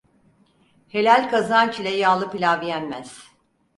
[0.87, 3.27] Helal kazanç ile yağlı pilav yenmez.